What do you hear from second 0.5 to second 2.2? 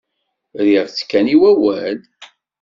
Rriɣ-tt kan i wawal.